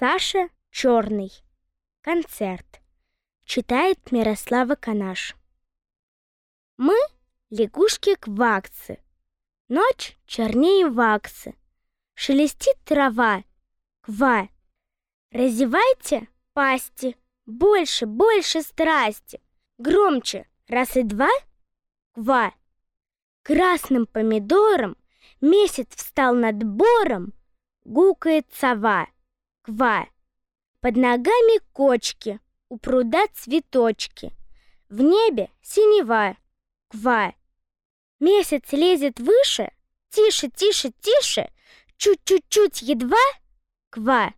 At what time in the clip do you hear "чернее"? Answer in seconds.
10.24-10.88